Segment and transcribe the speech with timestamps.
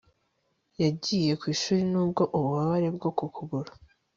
[0.83, 3.71] yagiye ku ishuri nubwo ububabare bwo ku kuguru